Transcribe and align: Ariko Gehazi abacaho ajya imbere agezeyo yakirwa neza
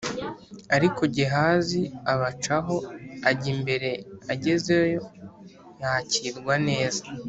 Ariko 0.75 1.01
Gehazi 1.15 1.81
abacaho 2.13 2.75
ajya 3.29 3.49
imbere 3.55 3.89
agezeyo 4.33 5.01
yakirwa 5.81 6.53
neza 6.67 7.03